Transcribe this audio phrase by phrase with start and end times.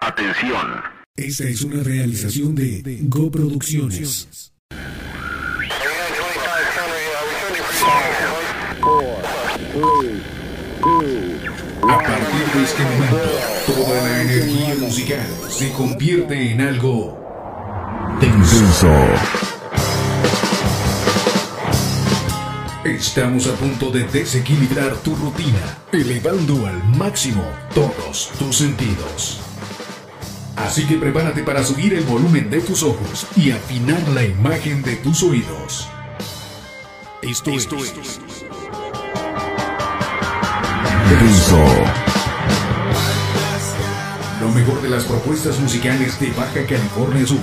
[0.00, 0.82] Atención.
[1.16, 4.52] Esta es una realización de Go Producciones.
[11.82, 13.16] A partir de este momento,
[13.66, 17.18] toda la energía musical se convierte en algo
[18.20, 18.92] tenso.
[22.84, 27.44] Estamos a punto de desequilibrar tu rutina, elevando al máximo
[27.74, 29.45] todos tus sentidos.
[30.56, 34.96] Así que prepárate para subir el volumen de tus ojos y afinar la imagen de
[34.96, 35.88] tus oídos.
[37.22, 37.68] Esto, es.
[41.10, 41.64] Denso.
[44.40, 47.38] Lo mejor de las propuestas musicales de Baja California Sur.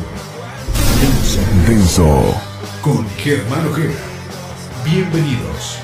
[1.67, 2.41] Denso.
[2.81, 3.93] Con Germán Ojeda.
[4.85, 5.82] Bienvenidos.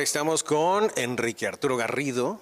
[0.00, 2.40] Ahora estamos con Enrique Arturo Garrido.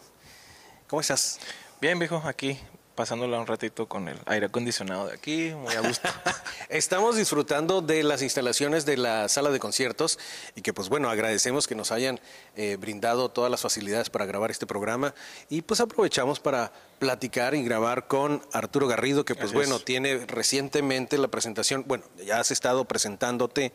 [0.87, 1.41] ¿Cómo estás?
[1.81, 2.57] Bien, viejo, aquí
[2.95, 6.09] pasándola un ratito con el aire acondicionado de aquí, muy a gusto.
[6.69, 10.19] Estamos disfrutando de las instalaciones de la sala de conciertos
[10.57, 12.19] y que pues bueno, agradecemos que nos hayan
[12.57, 15.15] eh, brindado todas las facilidades para grabar este programa
[15.49, 21.19] y pues aprovechamos para platicar y grabar con Arturo Garrido, que pues bueno, tiene recientemente
[21.19, 23.73] la presentación, bueno, ya has estado presentándote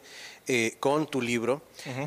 [0.47, 1.61] eh, con tu libro,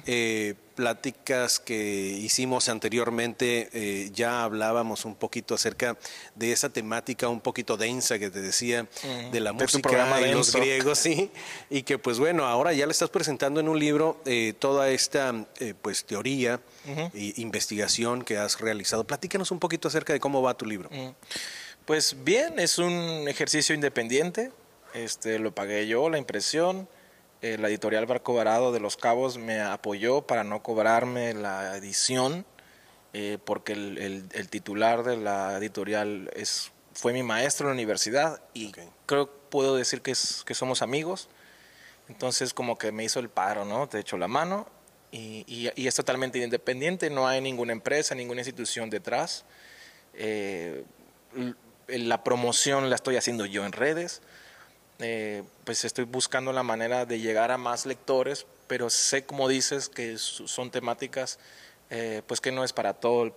[0.05, 5.97] eh, pláticas que hicimos anteriormente, eh, ya hablábamos un poquito acerca
[6.35, 8.87] de esa temática un poquito densa que te decía,
[9.33, 11.31] de la de música programa y los griegos, sí,
[11.71, 15.47] y que pues bueno, ahora ya le estás presentando en un libro eh, toda esta
[15.59, 16.61] eh, pues teoría
[17.15, 19.05] e investigación que has realizado.
[19.05, 20.89] Platícanos un poquito acerca de cómo va tu libro.
[21.87, 24.53] Pues bien, es un ejercicio independiente.
[24.93, 26.89] Este, lo pagué yo, la impresión.
[27.43, 32.47] Eh, la editorial Barco Varado de Los Cabos me apoyó para no cobrarme la edición,
[33.13, 37.75] eh, porque el, el- el titular de la editorial es, fue mi maestro en la
[37.75, 38.79] universidad y Ok.
[39.07, 41.29] creo puedo decir que, es, que somos amigos.
[42.09, 43.89] Entonces como que me hizo el paro, ¿no?
[43.89, 44.67] Te echo la mano
[45.13, 49.45] y, y- y es totalmente independiente, no hay ninguna empresa, ninguna institución detrás.
[50.15, 50.85] Eh,
[51.89, 54.23] la promoción la estoy haciendo yo en redes.
[54.99, 59.89] Eh, pues estoy buscando la manera de llegar a más lectores, pero sé, como dices,
[59.89, 61.39] que son temáticas
[61.91, 63.33] eh, pues que no es para todo el,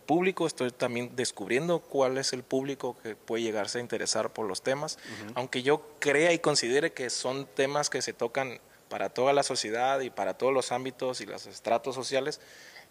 [0.00, 0.46] público.
[0.46, 4.96] Estoy también descubriendo cuál es el público que puede llegarse a interesar por los temas,
[5.34, 9.98] aunque yo crea y considere que son temas que se tocan para toda la sociedad
[10.00, 12.40] y para todos los ámbitos y los estratos sociales.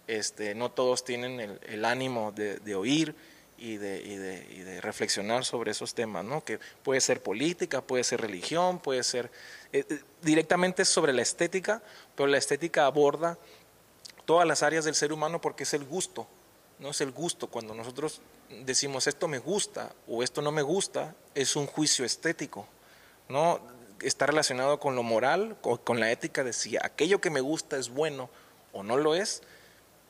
[0.07, 3.15] Este, no todos tienen el, el ánimo de, de oír
[3.61, 6.43] y de, y, de, y de reflexionar sobre esos temas, ¿no?
[6.43, 9.29] Que puede ser política, puede ser religión, puede ser
[9.71, 11.83] eh, eh, directamente sobre la estética,
[12.15, 13.37] pero la estética aborda
[14.25, 16.27] todas las áreas del ser humano porque es el gusto,
[16.79, 17.47] no es el gusto.
[17.47, 18.21] Cuando nosotros
[18.65, 22.67] decimos esto me gusta o esto no me gusta, es un juicio estético,
[23.29, 23.59] ¿no?
[24.01, 27.77] Está relacionado con lo moral, con, con la ética de si aquello que me gusta
[27.77, 28.31] es bueno
[28.73, 29.43] o no lo es,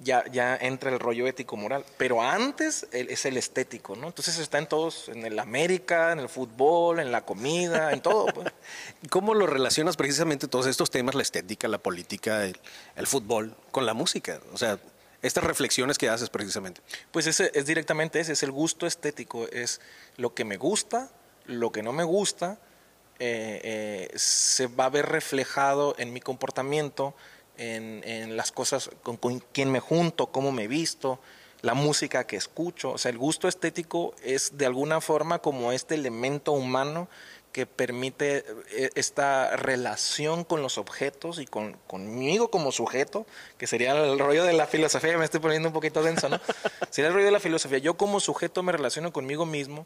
[0.03, 1.85] ya, ya entra el rollo ético moral.
[1.97, 4.07] Pero antes el- es el estético, ¿no?
[4.07, 8.25] Entonces está en todos, en el América, en el fútbol, en la comida, en todo.
[8.27, 8.47] pues.
[9.09, 12.57] ¿Cómo lo relacionas precisamente todos estos temas, la estética, la política, el,
[12.95, 14.39] el fútbol, con la música?
[14.53, 14.79] O sea,
[15.21, 16.81] estas reflexiones que haces precisamente.
[17.11, 19.79] Pues ese es directamente ese, es el gusto estético, es
[20.17, 21.09] lo que me gusta,
[21.45, 22.57] lo que no me gusta,
[23.19, 27.13] eh, eh, se va a ver reflejado en mi comportamiento,
[27.61, 31.19] en, en las cosas con, con quién me junto, cómo me visto,
[31.61, 32.91] la música que escucho.
[32.91, 37.07] O sea, el gusto estético es de alguna forma como este elemento humano
[37.51, 43.25] que permite eh, esta relación con los objetos y con, conmigo como sujeto,
[43.57, 46.39] que sería el rollo de la filosofía, me estoy poniendo un poquito denso, ¿no?
[46.89, 47.79] sería el rollo de la filosofía.
[47.79, 49.85] Yo como sujeto me relaciono conmigo mismo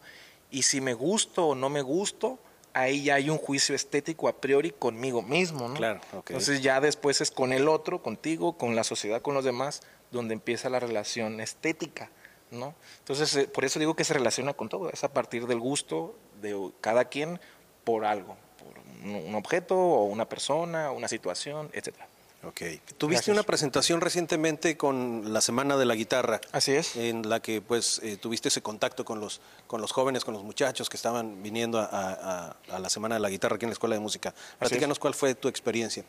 [0.52, 2.38] y si me gusto o no me gusto,
[2.76, 5.76] ahí ya hay un juicio estético a priori conmigo mismo, ¿no?
[5.76, 6.02] Claro.
[6.14, 9.82] Entonces ya después es con el otro, contigo, con la sociedad, con los demás,
[10.12, 12.12] donde empieza la relación estética,
[12.52, 12.76] ¿no?
[13.00, 16.16] Entonces, eh, por eso digo que se relaciona con todo, es a partir del gusto
[16.42, 17.40] de cada quien
[17.86, 22.08] por algo, por un, un objeto o una persona, una situación, etcétera.
[22.48, 22.62] Ok.
[22.98, 23.28] Tuviste Gracias.
[23.30, 26.40] una presentación recientemente con la Semana de la Guitarra.
[26.52, 26.96] Así es.
[26.96, 30.44] En la que pues eh, tuviste ese contacto con los, con los jóvenes, con los
[30.44, 33.74] muchachos que estaban viniendo a, a- a la Semana de la Guitarra aquí en la
[33.74, 34.34] Escuela de Música.
[34.60, 36.04] Platícanos cuál fue tu experiencia.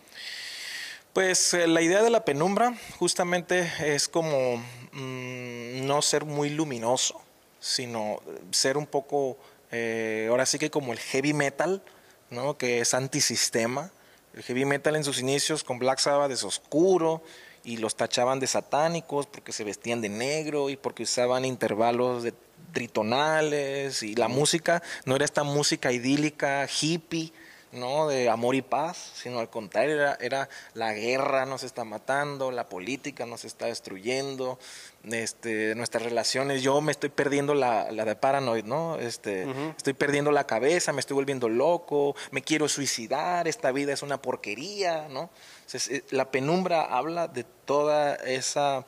[1.12, 4.56] Pues eh, la idea de la penumbra justamente es como
[4.92, 7.20] mm, no ser muy luminoso,
[7.60, 9.38] sino ser un poco,
[9.72, 11.82] eh, ahora sí que como el heavy metal,
[12.28, 12.58] ¿no?
[12.58, 13.90] Que es antisistema.
[14.36, 17.22] El heavy metal en sus inicios con Black Sabbath es oscuro
[17.64, 22.34] y los tachaban de satánicos porque se vestían de negro y porque usaban intervalos de
[22.74, 27.32] tritonales y la música no era esta música idílica, hippie,
[27.72, 28.08] ¿no?
[28.08, 32.68] de amor y paz, sino al contrario, era, era, la guerra nos está matando, la
[32.68, 34.58] política nos está destruyendo,
[35.04, 38.98] este, nuestras relaciones, yo me estoy perdiendo la, la de paranoid, ¿no?
[38.98, 39.46] Este,
[39.76, 44.20] Estoy perdiendo la cabeza, me estoy volviendo loco, me quiero suicidar, esta vida es una
[44.20, 45.30] porquería, ¿no?
[45.72, 48.86] Eh, la penumbra habla de toda esa...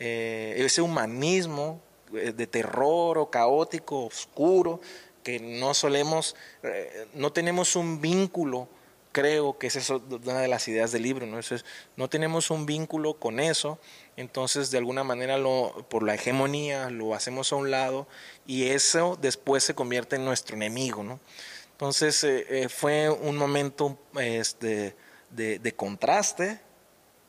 [0.00, 1.80] Eh, ese humanismo
[2.14, 4.80] eh, de terror o caótico, oscuro,
[5.36, 8.68] no solemos, eh, no tenemos un vínculo,
[9.12, 11.38] creo que es eso una de las ideas del libro, ¿no?
[11.38, 11.64] Eso es,
[11.96, 13.78] no tenemos un vínculo con eso,
[14.16, 18.06] entonces de alguna manera lo, por la hegemonía lo hacemos a un lado
[18.46, 21.20] y eso después se convierte en nuestro enemigo, ¿no?
[21.72, 24.96] Entonces eh, eh, fue un momento este,
[25.30, 26.60] de, contraste,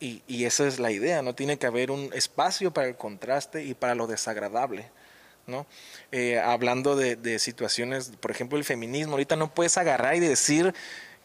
[0.02, 1.36] y, y, esa es la idea, ¿no?
[1.36, 4.90] Tiene que haber un espacio para el contraste y para lo desagradable.
[5.50, 5.66] ¿No?
[6.12, 9.13] Eh, hablando de, situaciones, por ejemplo, el feminismo.
[9.13, 10.74] Ahorita no puedes agarrar y decir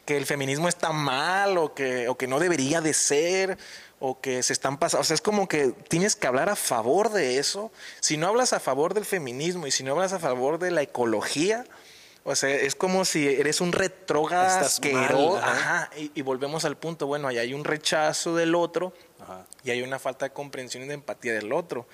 [0.04, 3.56] que el feminismo está mal o que, o que no debería de ser
[4.00, 5.00] o que se están pasando.
[5.02, 7.72] O sea, es como que tienes que hablar a favor de eso.
[8.00, 10.82] Si no hablas a favor del feminismo y si no hablas a favor de la
[10.82, 11.64] ecología,
[12.24, 15.36] o sea, es como si eres un retrógrado asqueroso.
[15.36, 15.90] Ajá.
[16.14, 18.94] Y, volvemos al punto, bueno, ahí hay un rechazo del otro
[19.62, 21.86] y hay una falta de comprensión y de empatía del otro,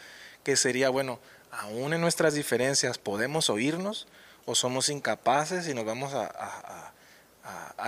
[0.43, 1.19] que sería, bueno,
[1.51, 4.07] aún en nuestras diferencias, podemos oírnos
[4.47, 6.93] o somos incapaces y nos vamos a,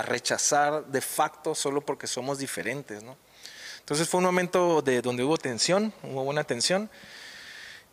[0.05, 3.17] rechazar de facto solo porque somos diferentes, ¿no?
[3.79, 6.91] Entonces fue un momento de donde hubo tensión, hubo buena tensión.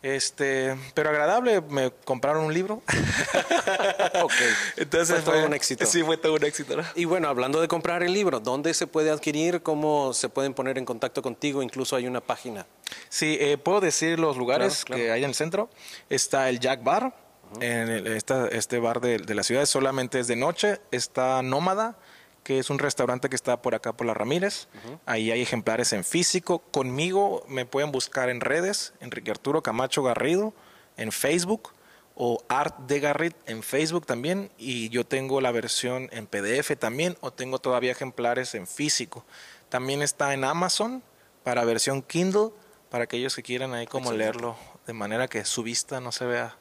[0.02, 2.82] Este, pero agradable, me compraron un libro.
[4.22, 4.32] ok.
[4.78, 5.84] Entonces fue todo un éxito.
[5.84, 6.76] Sí, fue todo un éxito.
[6.94, 9.62] Y bueno, hablando de comprar el libro, ¿dónde se puede adquirir?
[9.62, 11.62] ¿Cómo se pueden poner en contacto contigo?
[11.62, 12.66] Incluso hay una página.
[13.10, 15.68] Sí, eh, puedo decir los lugares que hay en el centro.
[16.08, 17.14] Está el Jack Bar,
[17.60, 20.80] en este bar de, de la ciudad solamente es de noche.
[20.92, 21.98] Está Nómada
[22.42, 24.68] que es un restaurante que está por acá por la Ramírez.
[25.06, 26.60] Ahí hay ejemplares en físico.
[26.70, 30.54] Conmigo me pueden buscar en redes, Enrique Arturo Camacho Garrido,
[30.96, 31.72] en Facebook
[32.14, 34.50] o Art de Garrit en Facebook también.
[34.58, 39.24] Y yo tengo la versión en PDF también o tengo todavía ejemplares en físico.
[39.68, 41.02] También está en Amazon
[41.44, 42.50] para versión Kindle,
[42.90, 44.56] para aquellos que quieran ahí como leerlo
[44.86, 46.56] de manera que su vista no se vea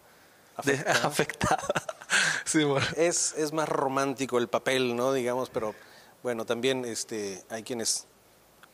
[1.03, 1.67] afectada.
[2.97, 5.13] es, es más romántico el papel, ¿no?
[5.13, 5.75] Digamos, pero
[6.23, 8.07] bueno, también este, hay quienes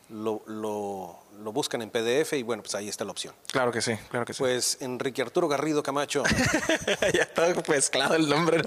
[0.09, 3.33] lo, lo, lo, buscan en PDF y bueno, pues ahí está la opción.
[3.51, 4.39] Claro que sí, claro que sí.
[4.39, 6.23] Pues Enrique Arturo Garrido Camacho.
[7.13, 8.61] ya está pues claro el nombre.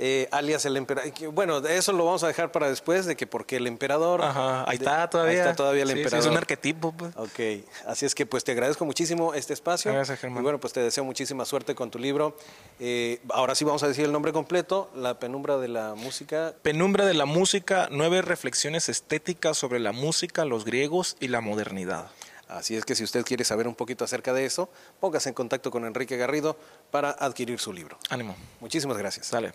[0.00, 1.12] Eh, alias el emperador.
[1.32, 4.22] Bueno, eso lo vamos a dejar para después, de que porque el emperador...
[4.22, 5.32] Ajá, ahí está todavía.
[5.32, 6.20] Ahí está todavía el emperador.
[6.20, 6.92] es un arquetipo.
[6.92, 7.16] Pues.
[7.16, 9.92] Ok, así es que pues te agradezco muchísimo este espacio.
[9.92, 10.40] Gracias, Germán.
[10.40, 12.36] Y bueno, pues te deseo muchísima suerte con tu libro.
[12.78, 16.54] Eh, ahora sí vamos a decir el nombre completo, La penumbra de la música.
[16.62, 22.08] Penumbra de la música, nueve reflexiones estéticas sobre la música, los griegos y la modernidad.
[22.46, 24.70] Así es que si usted quiere saber un poquito acerca de eso,
[25.00, 26.56] póngase en contacto con Enrique Garrido
[26.90, 27.98] para adquirir su libro.
[28.08, 28.36] Ánimo.
[28.60, 29.30] Muchísimas gracias.
[29.30, 29.52] Dale.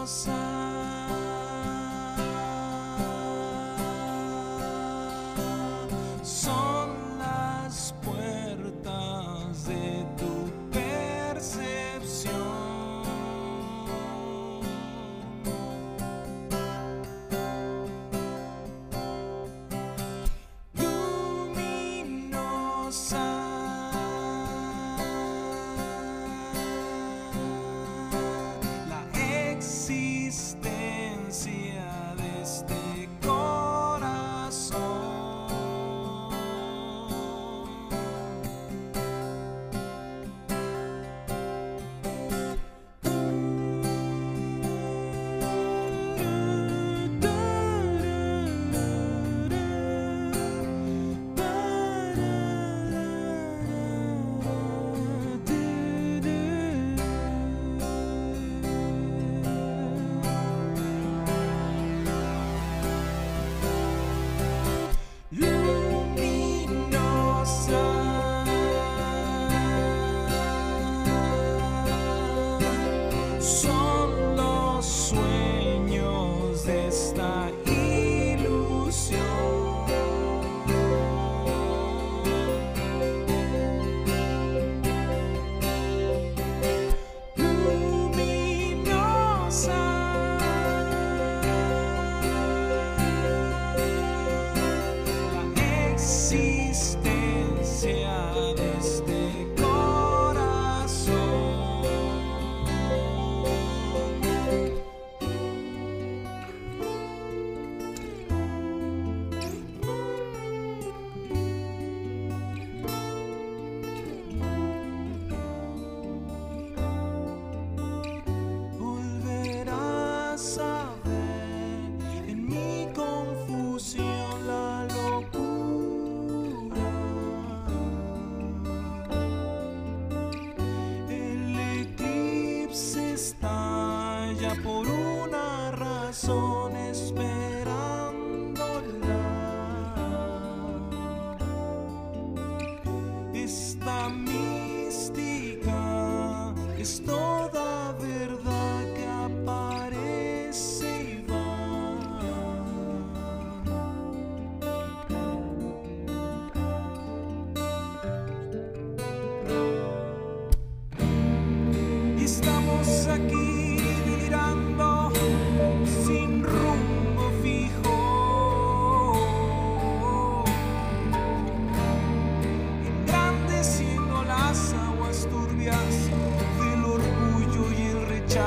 [0.00, 0.39] nossa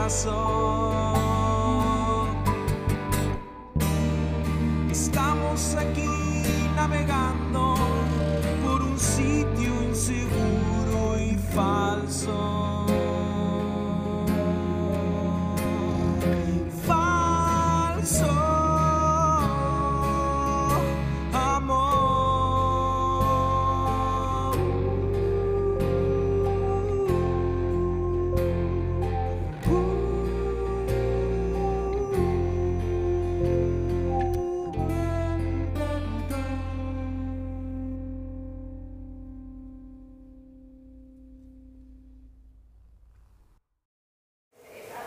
[0.04, 0.93] el rechazo.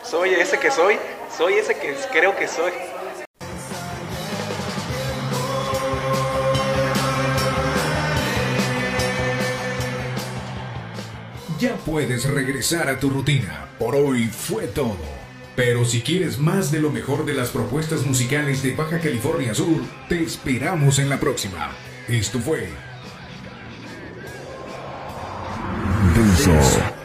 [0.08, 0.96] Soy ese que soy,
[1.36, 2.70] soy ese que creo que soy.
[11.58, 13.68] Ya puedes regresar a tu rutina.
[13.80, 14.96] Por hoy fue todo.
[15.56, 19.82] Pero si quieres más de lo mejor de las propuestas musicales de Baja California Sur,
[20.08, 21.72] te esperamos en la próxima.
[22.06, 22.68] Esto fue
[26.14, 26.95] Denso.